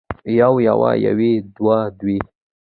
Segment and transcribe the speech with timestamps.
[0.39, 2.17] يو يوه يوې دوه دوې